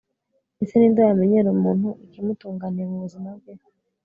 [0.55, 3.53] mbese ni nde wamenyera muntu ikimutunganiye mu buzima bwe